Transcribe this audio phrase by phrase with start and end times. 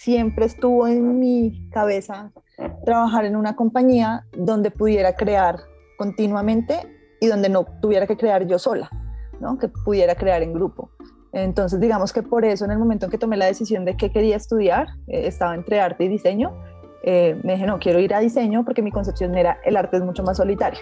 [0.00, 2.32] siempre estuvo en mi cabeza
[2.86, 5.56] trabajar en una compañía donde pudiera crear
[5.98, 6.86] continuamente
[7.20, 8.88] y donde no tuviera que crear yo sola,
[9.40, 9.58] ¿no?
[9.58, 10.90] que pudiera crear en grupo.
[11.32, 14.10] Entonces, digamos que por eso en el momento en que tomé la decisión de qué
[14.10, 16.58] quería estudiar, eh, estaba entre arte y diseño,
[17.02, 20.02] eh, me dije, no, quiero ir a diseño porque mi concepción era, el arte es
[20.02, 20.80] mucho más solitario.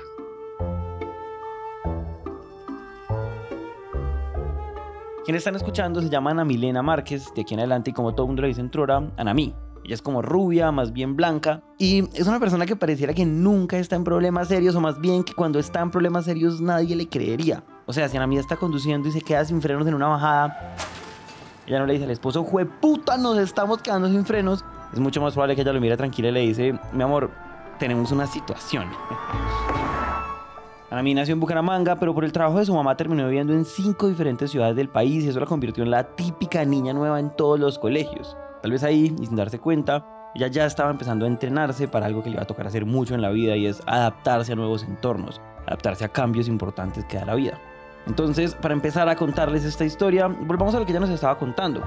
[5.28, 8.26] Quienes están escuchando se llama Ana Milena Márquez, de aquí en adelante, y como todo
[8.26, 9.54] mundo le dice en Trora, Anamí.
[9.84, 13.76] Ella es como rubia, más bien blanca, y es una persona que pareciera que nunca
[13.76, 17.10] está en problemas serios, o más bien que cuando está en problemas serios nadie le
[17.10, 17.62] creería.
[17.84, 20.74] O sea, si Anamí está conduciendo y se queda sin frenos en una bajada,
[21.66, 24.64] ella no le dice al esposo, jue puta, nos estamos quedando sin frenos.
[24.94, 27.30] Es mucho más probable que ella lo mire tranquila y le dice, mi amor,
[27.78, 28.86] tenemos una situación.
[30.90, 34.08] Ana nació en Bucaramanga, pero por el trabajo de su mamá terminó viviendo en cinco
[34.08, 37.60] diferentes ciudades del país y eso la convirtió en la típica niña nueva en todos
[37.60, 38.38] los colegios.
[38.62, 42.22] Tal vez ahí, y sin darse cuenta, ella ya estaba empezando a entrenarse para algo
[42.22, 44.82] que le iba a tocar hacer mucho en la vida y es adaptarse a nuevos
[44.82, 47.60] entornos, adaptarse a cambios importantes que da la vida.
[48.06, 51.82] Entonces, para empezar a contarles esta historia, volvamos a lo que ya nos estaba contando.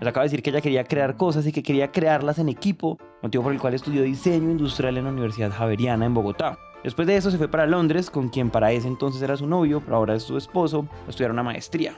[0.00, 2.98] Les acaba de decir que ella quería crear cosas y que quería crearlas en equipo,
[3.22, 6.58] motivo por el cual estudió diseño industrial en la Universidad Javeriana en Bogotá.
[6.84, 9.80] Después de eso se fue para Londres, con quien para ese entonces era su novio,
[9.80, 11.94] pero ahora es su esposo, a estudiar una maestría.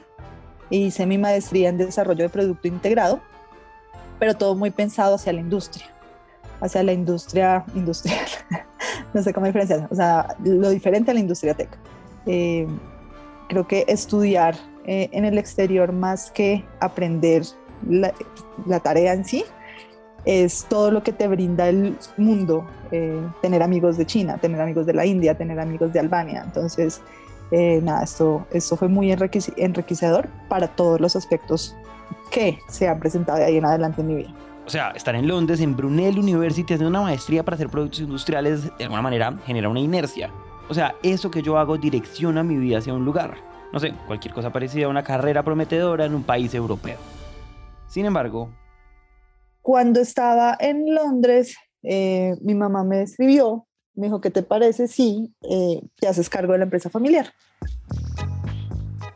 [0.69, 3.19] Hice mi maestría en desarrollo de producto integrado,
[4.17, 5.85] pero todo muy pensado hacia la industria,
[6.61, 8.25] hacia la industria industrial,
[9.13, 11.77] no sé cómo diferenciar, o sea, lo diferente a la industria tech.
[12.25, 12.65] Eh,
[13.49, 14.55] creo que estudiar
[14.85, 17.43] eh, en el exterior más que aprender
[17.87, 19.43] la, tarea en sí
[20.25, 24.85] es todo lo que te brinda el mundo, eh, tener amigos de China, tener amigos
[24.85, 26.43] de la India, tener amigos de Albania.
[26.45, 27.01] Entonces,
[27.51, 31.75] eh, nada, esto, esto fue muy enriquecedor para todos los aspectos
[32.31, 34.33] que se han presentado de ahí en adelante en mi vida.
[34.65, 38.65] O sea, estar en Londres, en Brunel University, haciendo una maestría para hacer productos industriales,
[38.77, 40.29] de alguna manera genera una inercia.
[40.69, 43.37] O sea, eso que yo hago direcciona mi vida hacia un lugar.
[43.73, 46.97] No sé, cualquier cosa parecida a una carrera prometedora en un país europeo.
[47.89, 48.53] Sin embargo,
[49.63, 55.33] cuando estaba en Londres, eh, mi mamá me escribió, me dijo, ¿qué te parece si
[55.41, 57.33] eh, te haces cargo de la empresa familiar?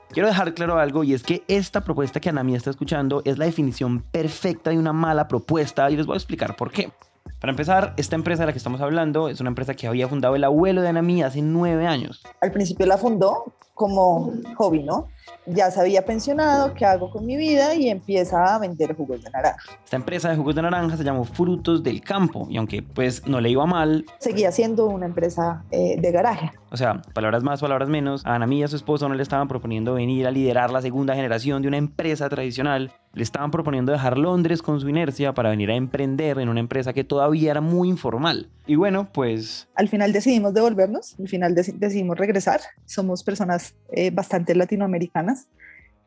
[0.09, 3.45] Quiero dejar claro algo y es que esta propuesta que Anami está escuchando es la
[3.45, 6.91] definición perfecta de una mala propuesta y les voy a explicar por qué.
[7.39, 10.35] Para empezar, esta empresa de la que estamos hablando es una empresa que había fundado
[10.35, 12.23] el abuelo de Anami hace nueve años.
[12.41, 15.07] Al principio la fundó como hobby, ¿no?
[15.45, 17.75] ya se había pensionado, ¿qué hago con mi vida?
[17.75, 19.63] Y empieza a vender jugos de naranja.
[19.83, 23.41] Esta empresa de jugos de naranja se llamó Frutos del Campo y aunque pues no
[23.41, 24.05] le iba mal...
[24.19, 26.51] Seguía siendo una empresa eh, de garaje.
[26.71, 29.93] O sea, palabras más, palabras menos, a Ana Mía, su esposo, no le estaban proponiendo
[29.93, 32.91] venir a liderar la segunda generación de una empresa tradicional.
[33.13, 36.93] Le estaban proponiendo dejar Londres con su inercia para venir a emprender en una empresa
[36.93, 38.49] que todavía era muy informal.
[38.65, 39.67] Y bueno, pues...
[39.75, 42.61] Al final decidimos devolvernos, al final decidimos regresar.
[42.85, 45.47] Somos personas eh, bastante latinoamericanas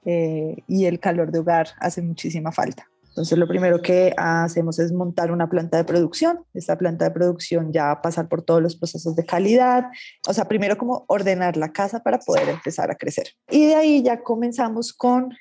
[0.04, 2.88] eh, y el calor de hogar hace muchísima falta.
[3.08, 6.44] Entonces lo primero que hacemos es montar una planta de producción.
[6.52, 9.86] Esta planta de producción ya pasar por todos los procesos de calidad.
[10.28, 13.28] O sea, primero como ordenar la casa para poder empezar a crecer.
[13.50, 15.34] Y de ahí ya comenzamos con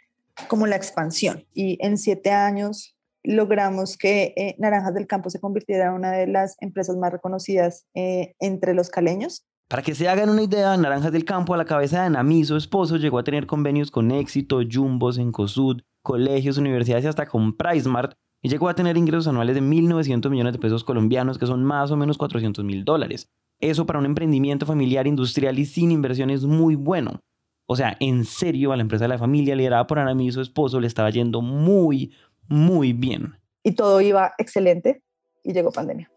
[0.47, 1.45] como la expansión.
[1.53, 2.94] Y en siete años
[3.27, 7.85] logramos que eh, Naranjas del Campo se convirtiera en una de las empresas más reconocidas
[7.95, 9.45] eh, entre los caleños.
[9.67, 12.55] Para que se hagan una idea, Naranjas del Campo a la cabeza de Anami, su
[12.55, 18.13] esposo, llegó a tener convenios con Éxito, Jumbos, Encosud, colegios, universidades y hasta con PriceMart
[18.43, 21.89] y llegó a tener ingresos anuales de 1.900 millones de pesos colombianos, que son más
[21.89, 23.27] o menos 400 mil dólares.
[23.59, 27.21] Eso para un emprendimiento familiar, industrial y sin inversión es muy bueno.
[27.67, 30.41] O sea, en serio, a la empresa de la familia liderada por Ana y su
[30.41, 32.13] esposo le estaba yendo muy,
[32.47, 33.35] muy bien.
[33.63, 35.01] Y todo iba excelente
[35.43, 36.09] y llegó pandemia.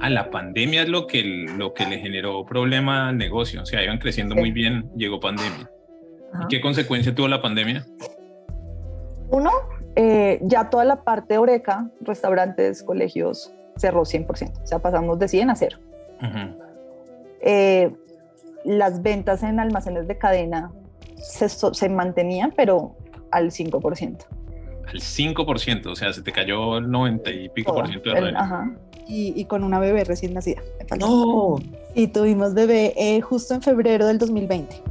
[0.00, 1.22] A la pandemia es lo que,
[1.56, 3.62] lo que le generó problema al negocio.
[3.62, 5.70] O sea, iban creciendo muy bien, llegó pandemia.
[6.42, 7.86] ¿Y qué consecuencia tuvo la pandemia?
[9.30, 9.50] Uno,
[9.96, 14.62] eh, ya toda la parte oreca, restaurantes, colegios, cerró 100%.
[14.62, 15.78] O sea, pasamos de 100 a 0.
[17.40, 17.94] eh,
[18.64, 20.72] las ventas en almacenes de cadena
[21.16, 22.96] se, se mantenían, pero
[23.34, 24.18] al 5%.
[24.86, 28.36] Al 5%, o sea, se te cayó el 90 y pico por ciento de el,
[28.36, 28.70] Ajá.
[29.06, 30.62] Y, y, con una bebé recién nacida.
[30.98, 31.56] No.
[31.94, 34.82] Y tuvimos bebé eh, justo en febrero del 2020.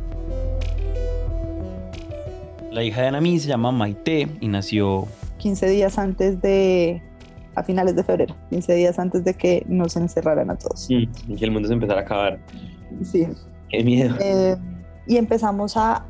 [2.72, 5.08] La hija de Anami se llama Maite y nació
[5.38, 7.02] 15 días antes de,
[7.56, 10.90] a finales de febrero, 15 días antes de que nos encerraran a todos.
[10.90, 12.40] y que el mundo se empezara a acabar.
[13.04, 13.28] Sí.
[13.70, 14.16] Qué miedo.
[14.20, 14.56] Eh,
[15.08, 16.06] y empezamos a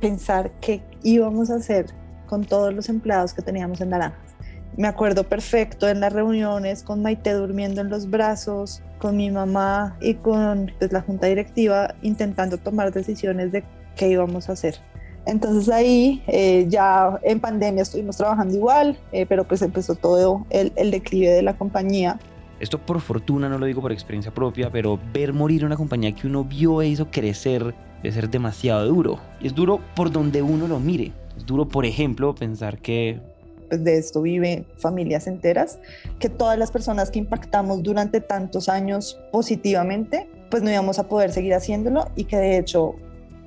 [0.00, 1.86] pensar qué íbamos a hacer
[2.26, 4.28] con todos los empleados que teníamos en Naranjas.
[4.76, 9.96] Me acuerdo perfecto en las reuniones con Maite durmiendo en los brazos, con mi mamá
[10.00, 13.64] y con pues, la junta directiva intentando tomar decisiones de
[13.96, 14.76] qué íbamos a hacer.
[15.26, 20.72] Entonces ahí eh, ya en pandemia estuvimos trabajando igual, eh, pero pues empezó todo el,
[20.76, 22.18] el declive de la compañía.
[22.60, 26.26] Esto por fortuna, no lo digo por experiencia propia, pero ver morir una compañía que
[26.26, 29.18] uno vio e hizo crecer debe ser demasiado duro.
[29.40, 31.12] Y es duro por donde uno lo mire.
[31.36, 33.20] Es duro, por ejemplo, pensar que
[33.68, 35.78] pues de esto viven familias enteras,
[36.18, 41.32] que todas las personas que impactamos durante tantos años positivamente, pues no íbamos a poder
[41.32, 42.94] seguir haciéndolo y que de hecho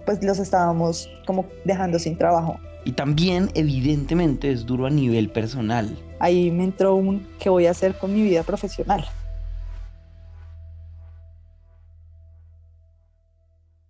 [0.06, 2.60] pues los estábamos como dejando sin trabajo.
[2.86, 5.98] Y también evidentemente es duro a nivel personal.
[6.20, 9.06] Ahí me entró un qué voy a hacer con mi vida profesional.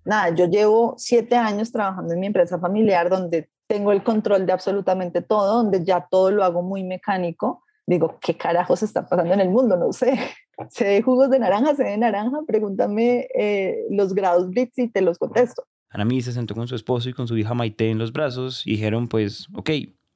[0.04, 4.52] Nada, yo llevo siete años trabajando en mi empresa familiar donde tengo el control de
[4.52, 7.64] absolutamente todo, donde ya todo lo hago muy mecánico.
[7.86, 9.78] Digo, ¿qué carajos está pasando en el mundo?
[9.78, 10.20] No sé.
[10.70, 15.02] Sé de jugos de naranja, sé de naranja, pregúntame eh, los grados Blitz y te
[15.02, 15.64] los contesto.
[15.90, 18.72] Anami se sentó con su esposo y con su hija Maite en los brazos y
[18.72, 19.72] dijeron, pues, ok,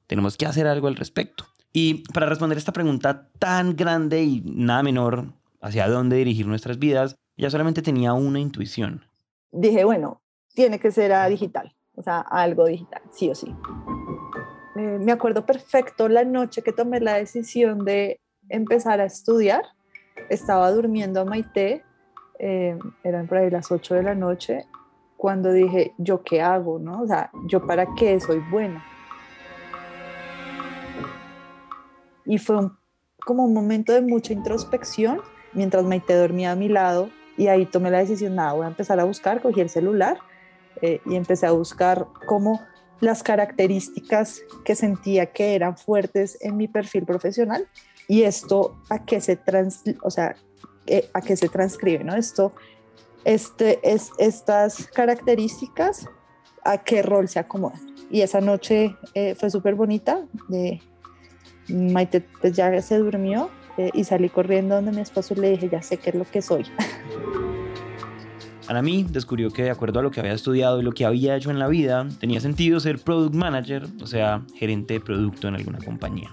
[0.06, 1.46] tenemos que hacer algo al respecto.
[1.72, 7.16] Y para responder esta pregunta tan grande y nada menor, hacia dónde dirigir nuestras vidas,
[7.36, 9.05] ya solamente tenía una intuición.
[9.56, 10.20] Dije, bueno,
[10.54, 13.54] tiene que ser a digital, o sea, algo digital, sí o sí.
[14.76, 18.20] Eh, me acuerdo perfecto la noche que tomé la decisión de
[18.50, 19.62] empezar a estudiar.
[20.28, 21.82] Estaba durmiendo a Maite,
[22.38, 24.66] eh, eran por ahí las 8 de la noche,
[25.16, 26.78] cuando dije, ¿yo qué hago?
[26.78, 27.00] ¿no?
[27.00, 28.84] O sea, ¿yo para qué soy buena?
[32.26, 32.56] Y fue
[33.24, 35.22] como un momento de mucha introspección
[35.54, 38.98] mientras Maite dormía a mi lado y ahí tomé la decisión, nada, voy a empezar
[39.00, 40.18] a buscar, cogí el celular
[40.82, 42.62] eh, y empecé a buscar cómo
[43.00, 47.68] las características que sentía que eran fuertes en mi perfil profesional
[48.08, 50.36] y esto a qué se, trans, o sea,
[50.86, 52.14] eh, a qué se transcribe, ¿no?
[52.14, 52.52] Esto
[53.24, 56.06] este, es, estas características
[56.64, 57.80] a qué rol se acomodan.
[58.10, 60.24] Y esa noche eh, fue súper bonita.
[60.48, 60.80] De,
[61.68, 65.82] Maite pues ya se durmió eh, y salí corriendo donde mi esposo le dije, ya
[65.82, 66.64] sé qué es lo que soy.
[68.68, 71.50] Anami descubrió que de acuerdo a lo que había estudiado y lo que había hecho
[71.50, 75.78] en la vida, tenía sentido ser product manager, o sea, gerente de producto en alguna
[75.78, 76.30] compañía.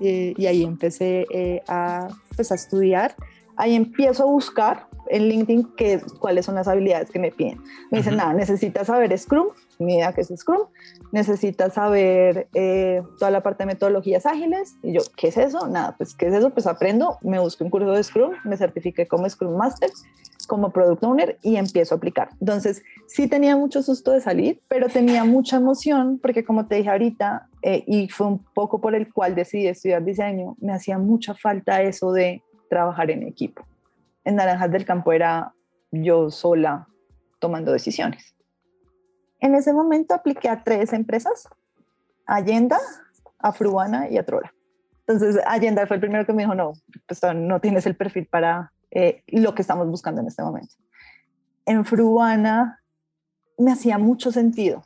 [0.00, 3.14] Eh, y ahí empecé a, pues, a estudiar.
[3.56, 7.60] Ahí empiezo a buscar en LinkedIn qué, cuáles son las habilidades que me piden.
[7.90, 10.68] Me dicen, nada, necesitas saber Scrum, idea qué es Scrum,
[11.12, 14.76] necesitas saber eh, toda la parte de metodologías ágiles.
[14.82, 15.68] Y yo, ¿qué es eso?
[15.68, 16.50] Nada, pues, ¿qué es eso?
[16.50, 19.90] Pues aprendo, me busco un curso de Scrum, me certifiqué como Scrum Master,
[20.46, 22.30] como Product Owner y empiezo a aplicar.
[22.40, 26.90] Entonces, sí tenía mucho susto de salir, pero tenía mucha emoción porque, como te dije
[26.90, 31.34] ahorita, eh, y fue un poco por el cual decidí estudiar diseño, me hacía mucha
[31.34, 33.64] falta eso de trabajar en equipo
[34.28, 35.54] en Naranjas del Campo era
[35.90, 36.86] yo sola
[37.38, 38.34] tomando decisiones.
[39.40, 41.48] En ese momento apliqué a tres empresas,
[42.26, 42.78] Allenda,
[43.38, 44.52] a Fruana y a Trora.
[45.06, 46.74] Entonces, Allenda fue el primero que me dijo, no,
[47.06, 50.74] pues no tienes el perfil para eh, lo que estamos buscando en este momento.
[51.64, 52.82] En Fruana
[53.56, 54.84] me hacía mucho sentido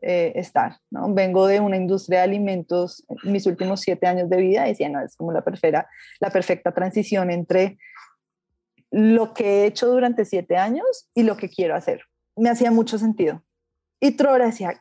[0.00, 1.12] eh, estar, ¿no?
[1.12, 5.14] Vengo de una industria de alimentos, mis últimos siete años de vida, decía, no, es
[5.14, 7.78] como la perfecta transición entre
[8.92, 12.02] lo que he hecho durante siete años y lo que quiero hacer.
[12.36, 13.42] Me hacía mucho sentido.
[14.00, 14.80] Y Trora decía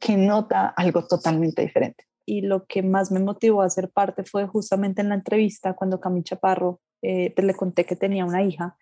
[0.00, 2.04] que nota algo totalmente diferente.
[2.24, 6.00] Y lo que más me motivó a ser parte fue justamente en la entrevista cuando
[6.00, 8.76] Cami Chaparro, eh, pues le conté que tenía una hija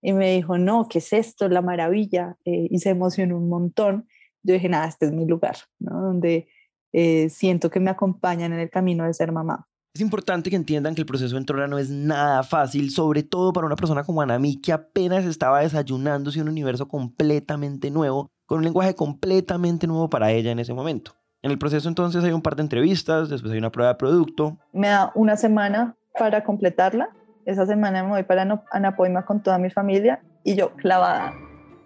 [0.00, 1.48] y me dijo, no, ¿qué es esto?
[1.48, 2.36] La maravilla.
[2.44, 4.08] Eh, y se emocionó un montón.
[4.42, 5.56] Yo dije, nada, este es mi lugar.
[5.78, 6.48] Donde
[6.92, 9.66] eh, siento que me acompañan en el camino de ser mamá.
[9.92, 13.52] Es importante que entiendan que el proceso en Trora no es nada fácil, sobre todo
[13.52, 18.64] para una persona como Anami que apenas estaba desayunándose un universo completamente nuevo, con un
[18.64, 21.16] lenguaje completamente nuevo para ella en ese momento.
[21.42, 24.58] En el proceso entonces hay un par de entrevistas, después hay una prueba de producto.
[24.72, 27.10] Me da una semana para completarla.
[27.44, 31.32] Esa semana me voy para Anapoima con toda mi familia y yo clavada.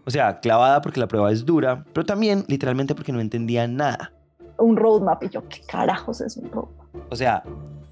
[0.04, 4.12] O sea, clavada porque la prueba es dura, pero también literalmente porque no entendía nada.
[4.58, 6.84] Un roadmap y yo, ¿qué carajos es un roadmap?
[7.10, 7.42] O sea,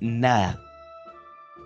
[0.02, 0.58] nada.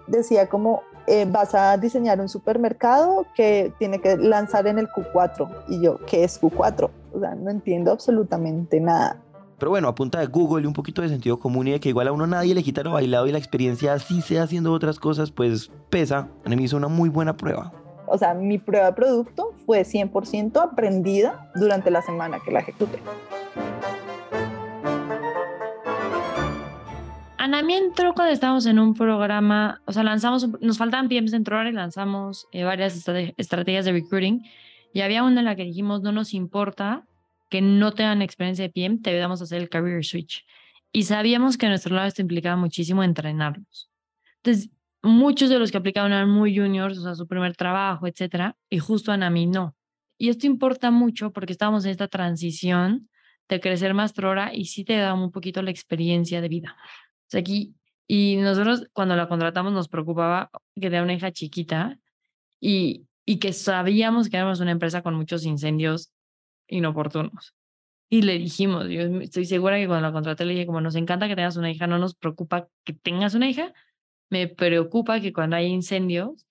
[0.07, 5.64] Decía como, eh, vas a diseñar un supermercado que tiene que lanzar en el Q4.
[5.69, 6.90] Y yo, ¿qué es Q4?
[7.12, 9.21] O sea, no entiendo absolutamente nada.
[9.59, 11.88] Pero bueno, a punta de Google y un poquito de sentido común y de que
[11.88, 14.99] igual a uno nadie le quita lo bailado y la experiencia así sea haciendo otras
[14.99, 16.28] cosas, pues pesa.
[16.45, 17.73] A mí me hizo una muy buena prueba.
[18.07, 23.00] O sea, mi prueba de producto fue 100% aprendida durante la semana que la ejecuté.
[27.47, 31.71] Anami entró cuando estábamos en un programa, o sea, lanzamos, nos faltaban PMs dentro y
[31.71, 32.97] lanzamos eh, varias
[33.37, 34.45] estrategias de recruiting
[34.93, 37.07] y había una en la que dijimos, no nos importa
[37.49, 40.45] que no tengan experiencia de PM, te ayudamos a hacer el career switch.
[40.91, 43.93] Y sabíamos que a nuestro lado esto implicaba muchísimo entrenarlos.
[44.43, 44.71] Entonces,
[45.05, 48.81] muchos de los que aplicaban eran muy juniors, o sea, su primer trabajo, etcétera, y
[48.81, 49.76] justo Anami no.
[50.19, 53.09] Y esto importa mucho porque estábamos en esta transición
[53.49, 56.76] de crecer más trora y sí te da un poquito la experiencia de vida.
[57.26, 57.75] O sea, aquí,
[58.06, 61.99] y nosotros cuando la contratamos nos preocupaba que era una hija chiquita
[62.61, 66.12] y, y que sabíamos que éramos una empresa con muchos incendios
[66.68, 67.54] inoportunos.
[68.09, 71.26] Y le dijimos, yo estoy segura que cuando la contraté le dije, como nos encanta
[71.26, 73.73] que tengas una hija, no nos preocupa que tengas una hija,
[74.30, 76.47] me preocupa que cuando hay incendios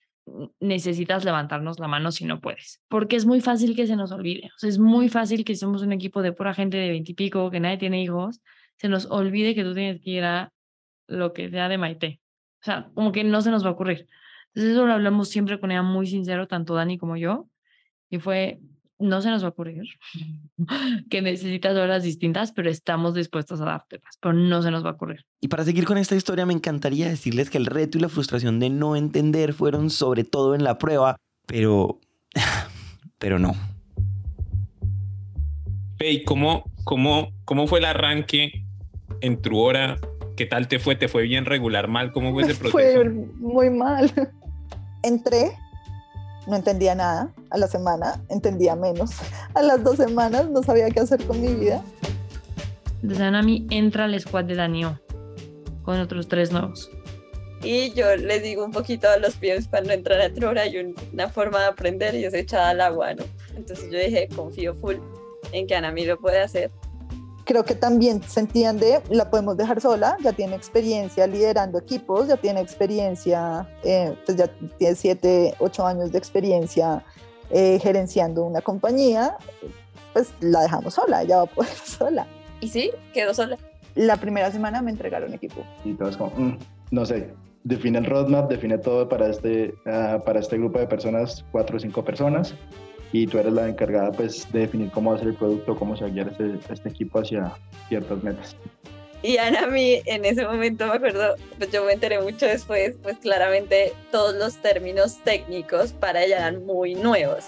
[0.59, 4.49] necesitas levantarnos la mano si no puedes, porque es muy fácil que se nos olvide,
[4.55, 7.59] o sea, es muy fácil que somos un equipo de pura gente de veintipico, que
[7.59, 8.41] nadie tiene hijos,
[8.77, 10.51] se nos olvide que tú tienes que ir a
[11.07, 12.21] lo que sea de Maite,
[12.61, 14.07] o sea, como que no se nos va a ocurrir.
[14.47, 17.47] Entonces eso lo hablamos siempre con ella muy sincero, tanto Dani como yo,
[18.09, 18.59] y fue,
[18.97, 19.83] no se nos va a ocurrir
[21.09, 24.93] que necesitas horas distintas, pero estamos dispuestos a dártelas, pero no se nos va a
[24.93, 25.25] ocurrir.
[25.41, 28.59] Y para seguir con esta historia, me encantaría decirles que el reto y la frustración
[28.59, 31.99] de no entender fueron sobre todo en la prueba, pero...
[33.19, 33.53] pero no.
[35.99, 38.65] Hey, ¿cómo, cómo, ¿cómo fue el arranque
[39.21, 39.97] en tu hora?
[40.35, 40.95] ¿Qué tal te fue?
[40.95, 42.11] ¿Te fue bien regular, mal?
[42.11, 42.71] ¿Cómo fue ese proceso?
[42.71, 44.11] Fue muy mal.
[45.03, 45.51] Entré
[46.47, 47.33] no entendía nada.
[47.49, 49.11] A la semana entendía menos.
[49.53, 51.83] A las dos semanas no sabía qué hacer con mi vida.
[53.01, 54.99] Entonces entra al squad de Danio
[55.83, 56.89] con otros tres nuevos.
[57.63, 61.29] Y yo les digo un poquito a los pies cuando entran a Trora hay una
[61.29, 63.23] forma de aprender y es echada al agua, ¿no?
[63.55, 64.95] Entonces yo dije, confío full
[65.51, 66.71] en que Anami lo puede hacer
[67.45, 72.37] creo que también sentían de, la podemos dejar sola, ya tiene experiencia liderando equipos, ya
[72.37, 74.47] tiene experiencia, eh, pues ya
[74.77, 77.05] tiene siete, ocho años de experiencia
[77.51, 79.37] eh, gerenciando una compañía,
[80.13, 82.27] pues la dejamos sola, ya va a poder sola.
[82.59, 83.57] Y sí, quedó sola.
[83.93, 85.63] La primera semana me entregaron equipo.
[85.85, 86.57] Y todos como, mm,
[86.91, 87.33] no sé,
[87.63, 91.79] define el roadmap, define todo para este, ah, para este grupo de personas, cuatro o
[91.79, 92.55] cinco personas,
[93.11, 95.95] y tú eres la encargada pues de definir cómo va a ser el producto, cómo
[95.95, 97.53] se va a guiar este, este equipo hacia
[97.87, 98.55] ciertas metas.
[99.25, 102.95] Y Ana, a mí en ese momento me acuerdo, pues yo me enteré mucho después,
[103.01, 107.45] pues claramente todos los términos técnicos para ella eran muy nuevos.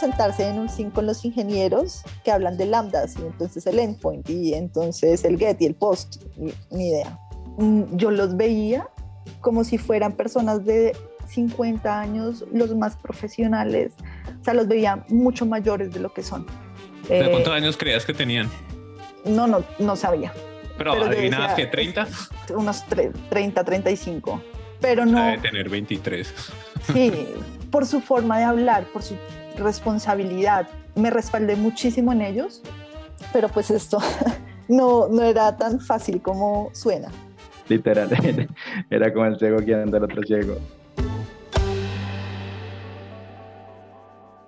[0.00, 4.28] Sentarse en un sim con los ingenieros que hablan de lambdas y entonces el endpoint
[4.30, 6.22] y entonces el get y el post,
[6.70, 7.18] ni idea.
[7.58, 8.88] Mm, yo los veía
[9.40, 10.96] como si fueran personas de
[11.26, 13.92] 50 años, los más profesionales,
[14.40, 16.46] o sea, los veía mucho mayores de lo que son.
[17.08, 18.50] ¿De cuántos eh, años creías que tenían?
[19.24, 20.32] No, no, no sabía.
[20.78, 22.06] ¿Pero, adivinabas que 30?
[22.54, 24.42] Unos 30, 35.
[24.80, 25.24] Pero no...
[25.24, 26.34] Debe tener 23.
[26.92, 27.12] Sí,
[27.70, 29.16] por su forma de hablar, por su
[29.56, 30.68] responsabilidad.
[30.94, 32.62] Me respaldé muchísimo en ellos,
[33.32, 33.98] pero pues esto
[34.68, 37.08] no, no era tan fácil como suena.
[37.68, 38.08] Literal,
[38.90, 40.58] era como el ciego guiando al otro ciego.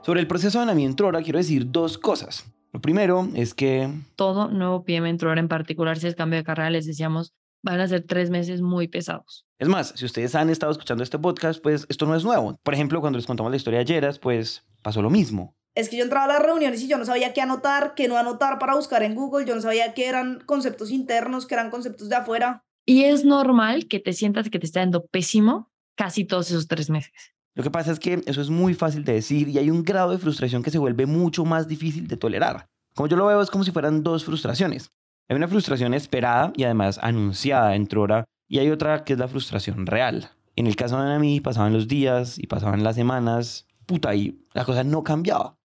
[0.09, 2.47] Sobre el proceso de Anami en Trora quiero decir dos cosas.
[2.73, 3.91] Lo primero es que...
[4.17, 7.79] Todo nuevo PM en Trora, en particular si es cambio de carrera, les decíamos, van
[7.79, 9.45] a ser tres meses muy pesados.
[9.59, 12.59] Es más, si ustedes han estado escuchando este podcast, pues esto no es nuevo.
[12.63, 15.55] Por ejemplo, cuando les contamos la historia de Yeras, pues pasó lo mismo.
[15.75, 18.17] Es que yo entraba a las reuniones y yo no sabía qué anotar, qué no
[18.17, 22.09] anotar para buscar en Google, yo no sabía qué eran conceptos internos, qué eran conceptos
[22.09, 22.65] de afuera.
[22.87, 26.89] Y es normal que te sientas que te está dando pésimo casi todos esos tres
[26.89, 27.35] meses.
[27.59, 30.13] Lo que pasa es que eso es muy fácil de decir y hay un grado
[30.13, 32.69] de frustración que se vuelve mucho más difícil de tolerar.
[32.95, 34.93] Como yo lo veo es como si fueran dos frustraciones.
[35.29, 39.27] Hay una frustración esperada y además anunciada en Trora y hay otra que es la
[39.27, 40.31] frustración real.
[40.55, 44.65] En el caso de Anami pasaban los días y pasaban las semanas, puta, y la
[44.65, 45.57] cosa no cambiaba.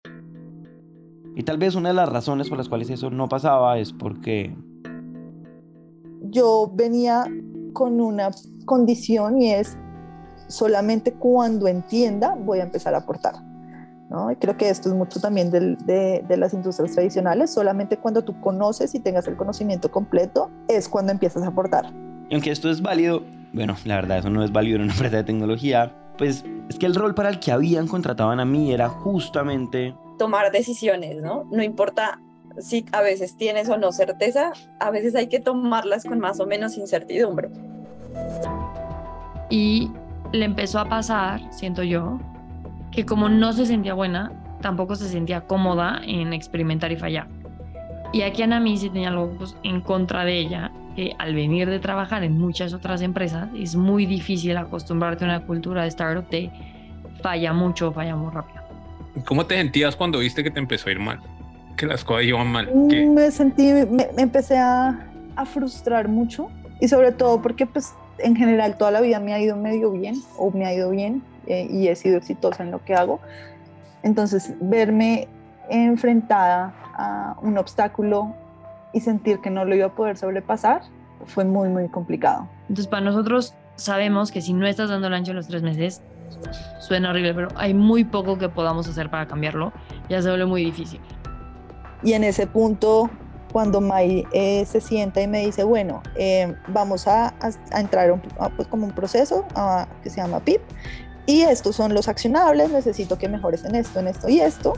[1.36, 4.58] Y tal vez una de las razones por las cuales eso no pasaba es porque...
[6.24, 7.28] Yo venía
[7.74, 8.32] con una
[8.66, 9.78] condición y es
[10.54, 13.36] solamente cuando entienda voy a empezar a aportar.
[14.10, 14.32] ¿no?
[14.32, 18.40] Y creo que esto es mucho también de, de, las industrias tradicionales, solamente cuando tú
[18.40, 21.92] conoces y tengas el conocimiento completo es cuando empiezas a aportar.
[22.30, 25.18] Y aunque esto es válido, bueno, la verdad eso no es válido en una empresa
[25.18, 28.90] de tecnología, pues es que el rol para el que habían contratado a mí era
[28.90, 29.96] justamente...
[30.20, 31.46] Tomar decisiones, ¿no?
[31.52, 32.20] No importa
[32.60, 36.46] si a veces tienes o no certeza, a veces hay que tomarlas con más o
[36.46, 37.50] menos incertidumbre.
[39.50, 39.92] Y
[40.34, 42.20] le empezó a pasar, siento yo,
[42.92, 47.28] que como no se sentía buena, tampoco se sentía cómoda en experimentar y fallar.
[48.12, 51.80] Y aquí Anami sí tenía algo pues, en contra de ella, que al venir de
[51.80, 56.52] trabajar en muchas otras empresas es muy difícil acostumbrarte a una cultura de startup de
[57.22, 58.62] falla mucho, falla muy rápido.
[59.26, 61.20] ¿Cómo te sentías cuando viste que te empezó a ir mal?
[61.78, 62.74] Que las cosas iban mal.
[62.74, 66.50] Me sentí, me, empecé a, a, frustrar mucho
[66.80, 70.16] y sobre todo porque pues en general toda la vida me ha ido medio bien
[70.38, 73.20] o me ha ido bien eh, y he sido exitosa en lo que hago.
[74.04, 75.28] Entonces verme
[75.70, 78.34] enfrentada a un obstáculo
[78.92, 80.82] y sentir que no lo iba a poder sobrepasar
[81.26, 82.48] fue muy, muy complicado.
[82.64, 86.02] Entonces, para nosotros sabemos que si no estás dando el ancho en los tres meses,
[86.80, 89.72] suena horrible, pero hay muy poco que podamos hacer para cambiarlo.
[90.10, 91.00] Ya se vuelve muy difícil.
[92.04, 93.10] Y en ese punto,
[93.54, 97.34] cuando May eh, se sienta y me dice, bueno, eh, vamos a,
[97.72, 98.22] entrar un,
[98.58, 99.46] pues como un proceso
[100.02, 100.60] que se llama PIP,
[101.28, 104.74] y estos son los accionables, necesito que mejores en esto, en esto y esto.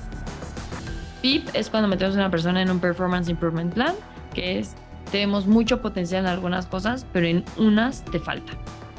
[1.21, 3.95] PIP es cuando metemos a una persona en un Performance Improvement Plan,
[4.33, 4.73] que es,
[5.09, 8.51] tenemos mucho potencial en algunas cosas, pero en unas te falta.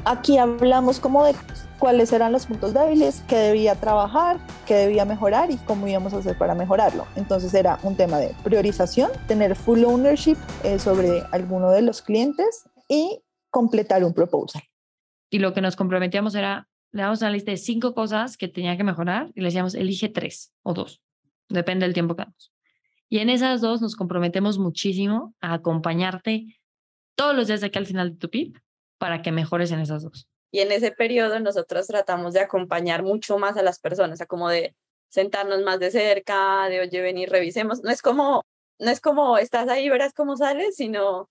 [0.09, 1.35] Aquí hablamos como de
[1.79, 6.19] cuáles eran los puntos débiles, qué debía trabajar, qué debía mejorar y cómo íbamos a
[6.19, 7.05] hacer para mejorarlo.
[7.17, 12.69] Entonces era un tema de priorización, tener full ownership eh, sobre alguno de los clientes
[12.87, 14.61] y completar un proposal.
[15.29, 18.77] Y lo que nos comprometíamos era, le damos una lista de cinco cosas que tenía
[18.77, 21.01] que mejorar y le decíamos, elige tres o dos.
[21.49, 22.53] Depende del tiempo que damos.
[23.09, 26.61] Y en esas dos nos comprometemos muchísimo a acompañarte
[27.15, 28.55] todos los días de aquí al final de tu PIP
[28.97, 30.27] para que mejores en esas dos.
[30.51, 34.27] Y en ese periodo nosotros tratamos de acompañar mucho más a las personas, o sea,
[34.27, 34.75] como de
[35.09, 37.83] sentarnos más de cerca, de oye, ven y revisemos.
[37.83, 38.43] No es como,
[38.79, 41.29] no es como estás ahí, verás cómo sales, sino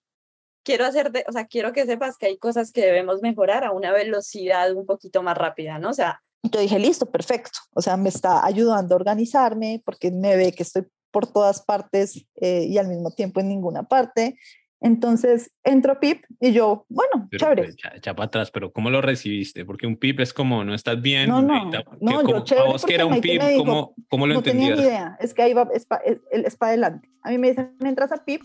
[0.64, 3.92] quiero hacerte, o sea, quiero que sepas que hay cosas que debemos mejorar a una
[3.92, 5.90] velocidad un poquito más rápida, ¿no?
[5.90, 7.58] O sea, yo dije, listo, perfecto.
[7.75, 12.26] O sea, me está ayudando a organizarme porque me ve que estoy por todas partes
[12.37, 14.38] eh, y al mismo tiempo en ninguna parte.
[14.81, 17.65] Entonces entro PIP y yo, bueno, chévere.
[17.65, 19.65] Pues, ya, para atrás, pero ¿cómo lo recibiste?
[19.65, 21.29] Porque un PIP es como, no estás bien.
[21.29, 22.69] No, no, no yo chévere.
[22.69, 24.71] vos que era un PIP, ¿cómo, ¿cómo, lo no entendías?
[24.71, 27.11] No tenía ni idea, es que ahí va, es para es pa adelante.
[27.23, 28.43] A mí me dicen, entras a PIP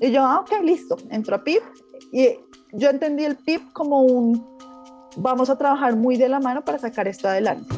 [0.00, 1.62] y yo, ah, ok, listo, entro a PIP
[2.12, 2.28] y
[2.72, 4.58] yo entendí el PIP como un
[5.16, 7.74] vamos a trabajar muy de la mano para sacar esto adelante.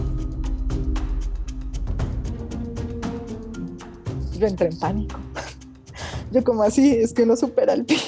[4.38, 5.20] Yo entré en pánico.
[6.30, 7.98] Yo como así, es que no supera el PIB.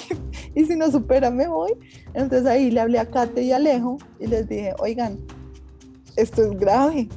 [0.55, 1.73] Y si no supera, me voy.
[2.15, 5.19] Entonces ahí le hablé a Kate y Alejo y les dije, oigan,
[6.17, 7.09] esto es grave.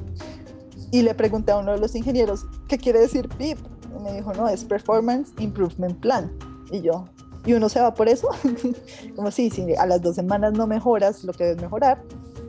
[0.90, 3.58] Y le pregunté a uno de los ingenieros, ¿qué quiere decir PIP?
[3.98, 6.30] Y me dijo, no, es Performance Improvement Plan.
[6.70, 7.06] Y yo,
[7.46, 8.28] y uno se va por eso.
[9.16, 12.02] como si, si a las dos semanas no mejoras lo que debes mejorar,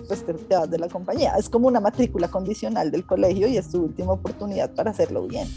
[0.08, 1.34] pues te, vas de la compañía.
[1.38, 5.48] Es como una matrícula condicional del colegio y es tu última oportunidad para hacerlo bien.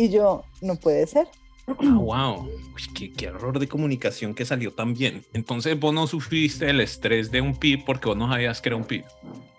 [0.00, 1.26] Y yo, no puede ser.
[1.66, 2.48] wow,
[2.96, 5.26] qué, qué, error de comunicación que salió tan bien.
[5.34, 8.76] Entonces vos no sufriste el estrés de un PIB porque vos no sabías que era
[8.76, 9.04] un PIB.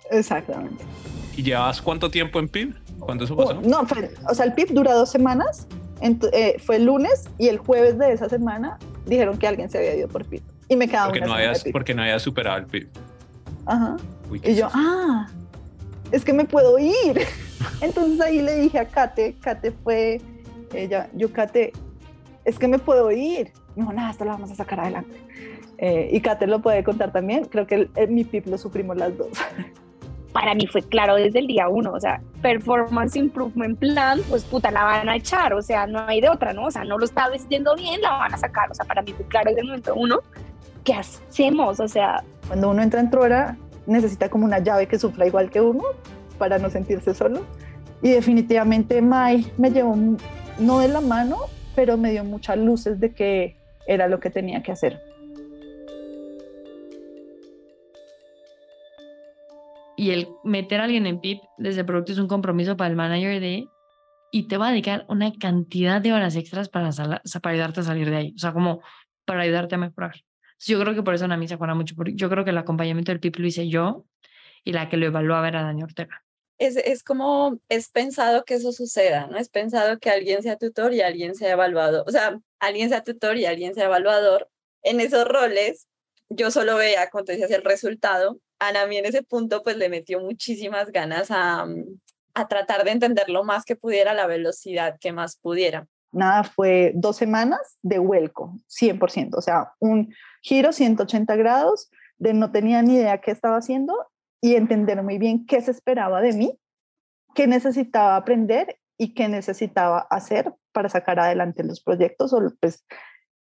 [0.10, 0.84] Exactamente.
[1.38, 2.74] ¿Y llevas cuánto tiempo en PIB?
[2.98, 3.62] ¿Cuándo eso pasó?
[3.62, 3.86] no,
[4.28, 5.68] o sea, el PIB dura dos semanas
[6.02, 9.96] eh, fue el lunes y el jueves de esa semana dijeron que alguien se había
[9.96, 10.42] ido por PIB.
[10.70, 12.90] Y me quedaba porque no habías, Porque no había superado el PIB.
[13.68, 13.96] Ajá.
[14.44, 15.28] y yo, ah,
[16.12, 17.22] es que me puedo ir.
[17.82, 20.20] Entonces ahí le dije a Kate, Kate fue,
[20.74, 21.74] ella, yo Kate,
[22.46, 23.52] es que me puedo ir.
[23.76, 25.16] Me dijo, nada, esto lo vamos a sacar adelante.
[25.78, 29.30] Eh, y Kate lo puede contar también, creo que mi PIB lo sufrimos las dos.
[30.32, 34.72] para mí fue claro desde el día uno, o sea, performance improvement plan, pues puta,
[34.72, 36.66] la van a echar, o sea, no hay de otra, ¿no?
[36.66, 39.14] O sea, no lo está haciendo bien, la van a sacar, o sea, para mí
[39.14, 40.20] fue claro desde el momento uno,
[40.84, 41.80] ¿qué hacemos?
[41.80, 42.24] O sea...
[42.48, 45.84] Cuando uno entra en Trora, necesita como una llave que sufra igual que uno
[46.38, 47.46] para no sentirse solo.
[48.02, 49.96] Y definitivamente Mai me llevó,
[50.60, 51.38] no de la mano,
[51.76, 53.56] pero me dio muchas luces de que
[53.88, 55.02] era lo que tenía que hacer.
[60.02, 62.96] y el meter a alguien en PIP desde el producto es un compromiso para el
[62.96, 63.68] manager de
[64.32, 66.90] y te va a dedicar una cantidad de horas extras para,
[67.44, 68.82] ayudarte a salir de ahí, o sea, como
[69.26, 70.16] para ayudarte a mejorar.
[70.58, 72.58] Yo creo que por eso a mí se acuerda mucho, porque yo creo que el
[72.58, 74.06] acompañamiento del PIP lo hice yo
[74.64, 76.24] y la que lo evaluaba era Dani Ortega.
[76.62, 79.38] Es, es como, es pensado que eso suceda, ¿no?
[79.38, 83.38] Es pensado que alguien sea tutor y alguien sea evaluado, o sea, alguien sea tutor
[83.38, 84.50] y alguien sea evaluador.
[84.84, 85.88] En esos roles,
[86.30, 89.90] yo solo veía cuando decías el resultado Ana, a mí en ese punto pues le
[89.90, 92.00] metió muchísimas ganas a, mm,
[92.36, 95.88] a tratar de entender lo más que pudiera la velocidad que más pudiera.
[96.12, 102.52] Nada, fue dos semanas de vuelco, 100%, o sea, un giro 180 grados de no
[102.52, 103.96] tenía ni idea qué estaba haciendo
[104.42, 106.60] y entender muy bien qué se esperaba de mí,
[107.36, 112.84] qué necesitaba aprender y qué necesitaba hacer para sacar adelante los proyectos o pues,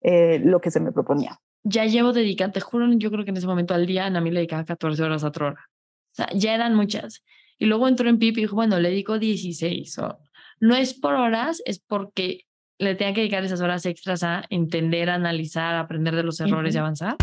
[0.02, 1.40] eh, lo que se me proponía.
[1.64, 4.30] Ya llevo dedicando, te juro, yo creo que en ese momento al día a mí
[4.30, 5.70] le dedicaba 14 horas a Trora.
[6.12, 7.24] O sea, ya eran muchas.
[7.58, 10.00] Y luego entró en PIP y dijo, bueno, le dedico 16.
[10.00, 10.20] O,
[10.60, 12.46] no es por horas, es porque
[12.78, 16.78] le tenía que dedicar esas horas extras a entender, analizar, aprender de los errores y
[16.78, 17.18] avanzar.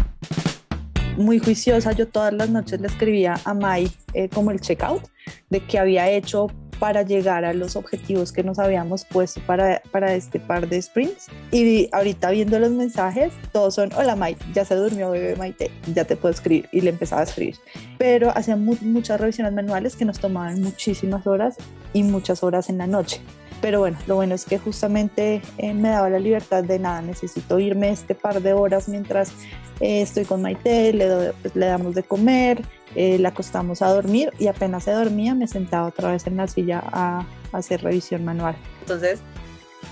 [1.16, 5.02] Muy juiciosa, yo todas las noches le escribía a Mai eh, como el checkout
[5.48, 6.48] de qué había hecho
[6.78, 11.28] para llegar a los objetivos que nos habíamos puesto para, para este par de sprints.
[11.50, 16.04] Y ahorita viendo los mensajes, todos son, hola Mai, ya se durmió bebé Maite, ya
[16.04, 16.68] te puedo escribir.
[16.70, 17.56] Y le empezaba a escribir.
[17.98, 21.56] Pero hacía muchas revisiones manuales que nos tomaban muchísimas horas
[21.92, 23.20] y muchas horas en la noche.
[23.66, 27.58] Pero bueno, lo bueno es que justamente eh, me daba la libertad de nada, necesito
[27.58, 29.32] irme este par de horas mientras
[29.80, 32.62] eh, estoy con Maite, le, pues, le damos de comer,
[32.94, 36.46] eh, la acostamos a dormir y apenas se dormía me sentaba otra vez en la
[36.46, 38.54] silla a, a hacer revisión manual.
[38.82, 39.18] Entonces,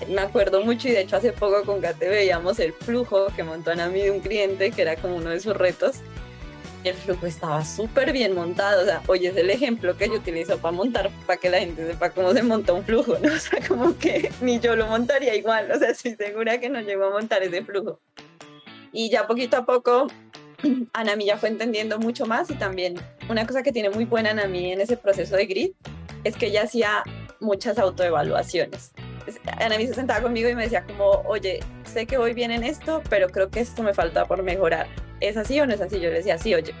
[0.07, 3.71] me acuerdo mucho y de hecho hace poco con Kate veíamos el flujo que montó
[3.71, 5.97] a mí de un cliente que era como uno de sus retos
[6.87, 8.83] el flujo estaba súper bien montado.
[8.83, 11.85] O sea, hoy es el ejemplo que yo utilizo para montar, para que la gente
[11.85, 13.33] sepa cómo se monta un flujo, ¿no?
[13.35, 15.71] O sea, como que ni yo lo montaría igual.
[15.71, 17.99] O sea, estoy segura que no llego a montar ese flujo.
[18.91, 20.07] Y ya poquito a poco,
[20.93, 22.95] Anami ya fue entendiendo mucho más y también
[23.29, 25.71] una cosa que tiene muy buena Anami en ese proceso de grid
[26.23, 27.03] es que ella hacía
[27.39, 28.91] muchas autoevaluaciones.
[29.59, 33.01] Anami se sentaba conmigo y me decía como, oye, sé que voy bien en esto,
[33.09, 34.87] pero creo que esto me falta por mejorar
[35.19, 35.99] ¿es así o no es así?
[35.99, 36.73] Yo le decía, sí, oye,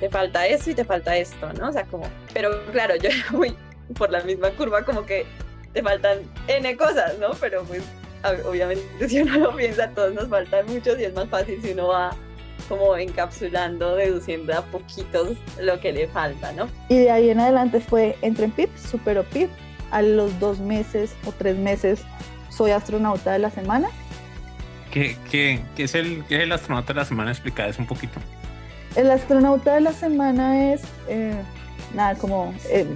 [0.00, 1.68] te falta esto y te falta esto, ¿no?
[1.68, 3.56] O sea, como, pero claro, yo era muy
[3.96, 5.26] por la misma curva, como que
[5.72, 7.30] te faltan N cosas, ¿no?
[7.40, 7.82] Pero pues,
[8.46, 11.88] obviamente, si uno lo piensa, todos nos faltan muchos y es más fácil si uno
[11.88, 12.10] va
[12.68, 16.68] como encapsulando, deduciendo a poquitos lo que le falta, ¿no?
[16.88, 19.50] Y de ahí en adelante fue, entre en PIP, superó PIP,
[19.90, 22.02] a los dos meses o tres meses
[22.48, 23.88] soy astronauta de la semana
[24.90, 27.30] ¿Qué, qué, qué es, el, ¿Qué es el astronauta de la semana?
[27.32, 27.42] eso
[27.78, 28.20] un poquito.
[28.96, 31.36] El astronauta de la semana es, eh,
[31.94, 32.86] nada, como eh,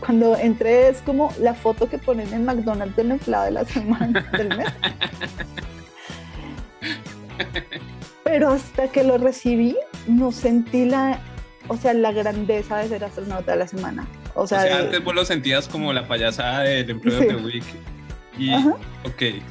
[0.00, 4.30] cuando entré es como la foto que ponen en McDonald's del empleado de la semana
[4.36, 4.68] del mes.
[8.24, 11.20] Pero hasta que lo recibí, no sentí la,
[11.68, 14.06] o sea, la grandeza de ser astronauta de la semana.
[14.34, 17.64] O sea, antes vos lo sentías como la payasada del empleo de Week.
[18.38, 19.42] Y, ok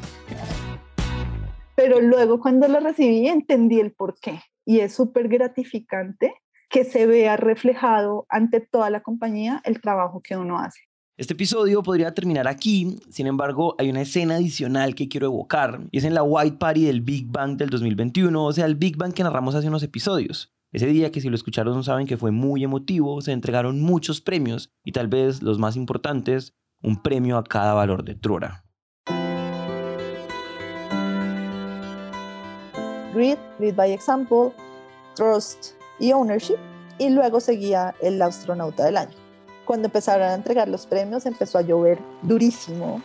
[1.81, 6.35] pero luego cuando lo recibí entendí el por qué y es súper gratificante
[6.69, 10.81] que se vea reflejado ante toda la compañía el trabajo que uno hace.
[11.17, 15.97] Este episodio podría terminar aquí, sin embargo hay una escena adicional que quiero evocar y
[15.97, 19.13] es en la White Party del Big Bang del 2021, o sea, el Big Bang
[19.13, 20.53] que narramos hace unos episodios.
[20.71, 24.71] Ese día que si lo escucharon saben que fue muy emotivo, se entregaron muchos premios
[24.85, 28.65] y tal vez los más importantes, un premio a cada valor de Trora.
[33.13, 34.51] Grid, Grid by Example,
[35.15, 36.57] Trust y Ownership,
[36.97, 39.15] y luego seguía el astronauta del año.
[39.65, 43.01] Cuando empezaron a entregar los premios empezó a llover durísimo.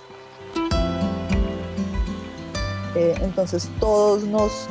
[2.94, 4.68] Eh, entonces todos nos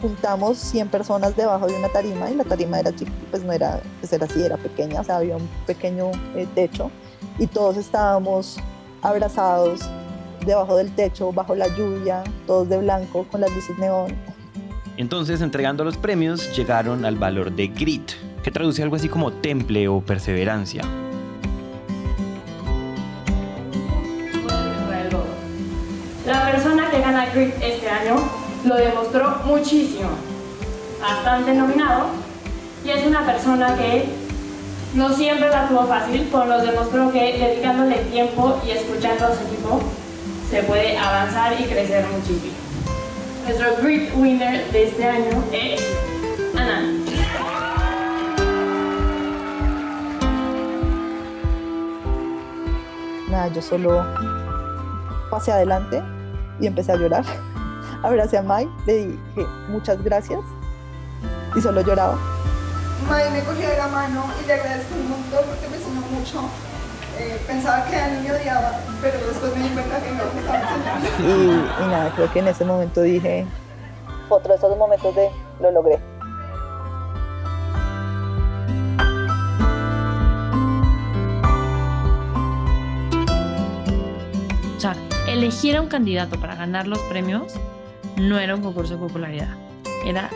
[0.00, 3.80] juntamos 100 personas debajo de una tarima y la tarima era chiquita, pues no era,
[4.00, 6.90] pues era así, era pequeña, o sea, había un pequeño eh, techo
[7.38, 8.58] y todos estábamos
[9.02, 9.80] abrazados
[10.44, 14.14] debajo del techo, bajo la lluvia, todos de blanco con las luces neón.
[14.96, 19.88] Entonces, entregando los premios, llegaron al valor de grit, que traduce algo así como temple
[19.88, 20.82] o perseverancia.
[26.26, 28.16] La persona que gana grit este año
[28.64, 30.08] lo demostró muchísimo,
[31.00, 32.06] bastante nominado,
[32.84, 34.06] y es una persona que
[34.94, 39.44] no siempre la tuvo fácil, pero nos demostró que dedicándole tiempo y escuchando a su
[39.44, 39.80] equipo
[40.50, 42.65] se puede avanzar y crecer muchísimo.
[43.46, 45.80] Nuestro Great Winner de este año es
[46.56, 46.82] Ana.
[53.30, 54.04] Nada, yo solo
[55.30, 56.02] pasé adelante
[56.58, 57.24] y empecé a llorar.
[58.02, 60.40] Abracé a Mai, le dije muchas gracias
[61.54, 62.18] y solo lloraba.
[63.08, 66.50] Mai me cogió de la mano y le agradezco un montón porque me enseñó mucho
[67.18, 70.60] eh, pensaba que Dani me odiaba, pero después me di cuenta que no me estaba
[70.60, 71.84] enseñando.
[71.84, 73.46] Y, nada, creo que en ese momento dije,
[74.28, 75.98] otro de esos momentos de lo logré.
[84.76, 84.94] O sea,
[85.26, 87.54] elegir a un candidato para ganar los premios
[88.16, 89.48] no era un concurso de popularidad,
[90.06, 90.30] era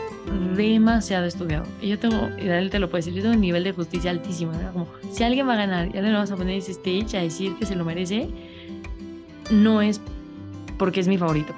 [0.55, 1.65] demasiado estudiado.
[1.81, 4.11] Y yo tengo, y Daniel te lo puede decir, yo tengo un nivel de justicia
[4.11, 4.53] altísimo.
[4.53, 7.21] Era como, si alguien va a ganar, ya le vamos a poner ese stage a
[7.21, 8.29] decir que se lo merece,
[9.49, 10.01] no es
[10.77, 11.53] porque es mi favorito,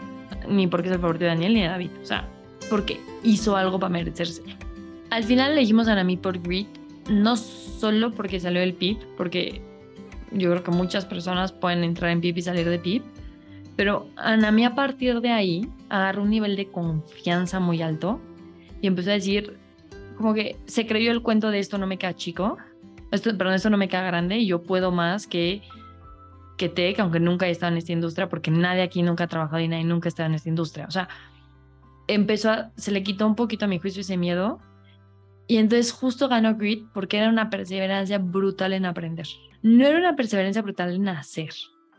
[0.48, 1.90] ni porque es el favorito de Daniel ni de David.
[2.02, 2.28] O sea,
[2.70, 4.44] porque hizo algo para merecerse.
[5.10, 6.68] Al final elegimos a Nami por Grit,
[7.10, 9.62] no solo porque salió el PIP, porque
[10.32, 13.04] yo creo que muchas personas pueden entrar en PIP y salir de PIP,
[13.76, 18.20] pero Anami a partir de ahí agarró un nivel de confianza muy alto
[18.82, 19.58] y empezó a decir,
[20.18, 22.58] como que se creyó el cuento de esto no me queda chico,
[23.12, 25.62] esto, perdón, esto no me queda grande y yo puedo más que,
[26.58, 29.62] que Tech, aunque nunca he estado en esta industria, porque nadie aquí nunca ha trabajado
[29.62, 30.86] y nadie nunca ha estado en esta industria.
[30.88, 31.08] O sea,
[32.08, 34.60] empezó a, se le quitó un poquito a mi juicio ese miedo
[35.48, 39.28] y entonces justo ganó Grit porque era una perseverancia brutal en aprender.
[39.62, 41.52] No era una perseverancia brutal en hacer.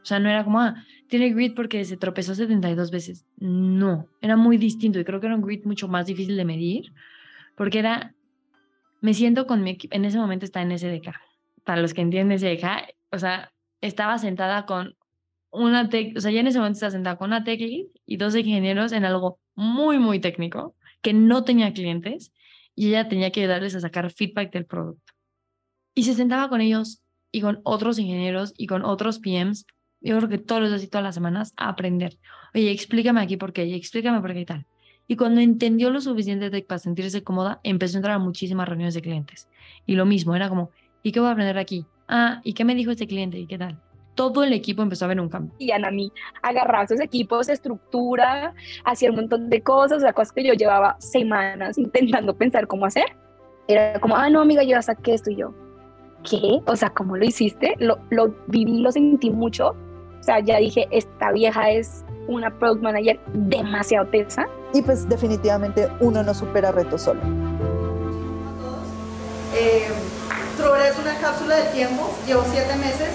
[0.05, 3.25] O sea, no era como, ah, tiene grit porque se tropezó 72 veces.
[3.39, 6.93] No, era muy distinto y creo que era un grit mucho más difícil de medir
[7.57, 8.15] porque era,
[9.01, 11.11] me siento con mi equipo, en ese momento está en SDK.
[11.65, 14.95] Para los que entienden SDK, o sea, estaba sentada con
[15.51, 18.19] una tech, o sea, ya en ese momento estaba sentada con una tech lead y
[18.19, 22.31] dos ingenieros en algo muy, muy técnico que no tenía clientes
[22.75, 25.15] y ella tenía que ayudarles a sacar feedback del producto.
[25.95, 29.67] Y se sentaba con ellos y con otros ingenieros y con otros PMs,
[30.05, 32.19] yo creo que todos los días y todas las semanas, a aprender.
[32.55, 34.67] Oye, explícame aquí por qué, y explícame por qué y tal.
[35.07, 38.95] Y cuando entendió lo suficiente de, para sentirse cómoda, empezó a entrar a muchísimas reuniones
[38.95, 39.49] de clientes.
[39.87, 40.71] Y lo mismo, era como,
[41.03, 41.85] ¿y qué voy a aprender aquí?
[42.09, 43.39] Ah, ¿y qué me dijo este cliente?
[43.39, 43.81] ¿Y qué tal?
[44.15, 45.55] todo el equipo empezó a ver un cambio.
[45.59, 46.13] Y Anami
[46.43, 50.97] agarraba sus equipos, estructura, hacía un montón de cosas, o sea, cosas que yo llevaba
[51.01, 53.17] semanas intentando pensar cómo hacer.
[53.67, 55.55] Era como, ah, no, amiga, yo ya saqué esto y yo.
[56.23, 56.61] ¿Qué?
[56.67, 57.75] O sea, ¿cómo lo hiciste?
[57.79, 59.77] Lo, lo viví, lo sentí mucho.
[60.25, 64.47] O sea, ya dije, esta vieja es una product manager demasiado tensa.
[64.73, 67.21] Y pues definitivamente uno no supera retos solo.
[69.55, 69.87] Eh,
[70.57, 73.11] Trora es una cápsula de tiempo, llevo siete meses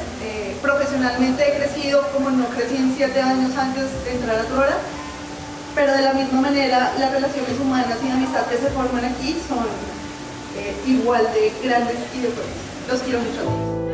[0.62, 4.78] profesionalmente he crecido como no crecí en siete años antes de entrar a Trora,
[5.74, 9.66] pero de la misma manera las relaciones humanas y amistad que se forman aquí son
[10.58, 12.54] eh, igual de grandes y de fuertes.
[12.88, 13.89] Los quiero mucho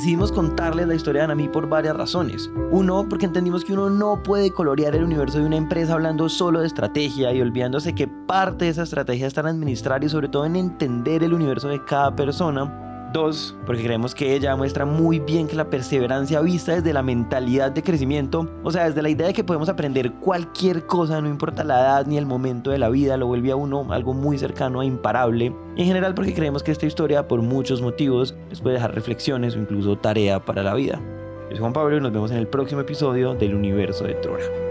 [0.00, 2.50] decidimos contarles la historia de Anami por varias razones.
[2.70, 6.60] Uno, porque entendimos que uno no puede colorear el universo de una empresa hablando solo
[6.60, 10.46] de estrategia y olvidándose que parte de esa estrategia está en administrar y sobre todo
[10.46, 15.48] en entender el universo de cada persona Dos, porque creemos que ella muestra muy bien
[15.48, 19.32] que la perseverancia vista desde la mentalidad de crecimiento, o sea, desde la idea de
[19.32, 23.16] que podemos aprender cualquier cosa, no importa la edad ni el momento de la vida,
[23.16, 25.52] lo vuelve a uno algo muy cercano e imparable.
[25.76, 29.58] En general porque creemos que esta historia, por muchos motivos, les puede dejar reflexiones o
[29.58, 31.00] incluso tarea para la vida.
[31.44, 34.69] Yo soy Juan Pablo y nos vemos en el próximo episodio del Universo de Trora.